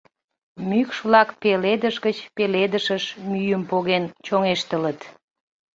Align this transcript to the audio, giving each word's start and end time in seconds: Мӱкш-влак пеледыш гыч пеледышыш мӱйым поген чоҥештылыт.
Мӱкш-влак 0.69 1.29
пеледыш 1.41 1.95
гыч 2.05 2.17
пеледышыш 2.35 3.03
мӱйым 3.29 3.63
поген 3.69 4.03
чоҥештылыт. 4.25 4.99